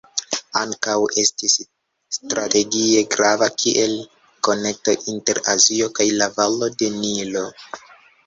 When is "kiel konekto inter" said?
3.63-5.41